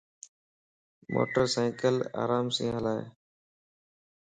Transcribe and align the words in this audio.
موٽر 1.13 1.43
سينڪل 1.53 1.95
آرام 2.21 2.45
سين 2.55 2.71
ھلائي 2.77 3.03